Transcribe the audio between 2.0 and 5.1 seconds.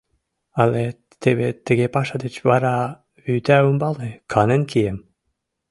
деч вара вӱта ӱмбалне канен кием.